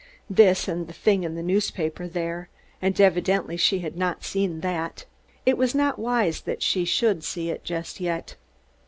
[0.31, 2.49] This, and the thing in the newspaper there!
[2.81, 5.05] And evidently she had not seen that!
[5.45, 8.35] It was not wise that she should see it just yet.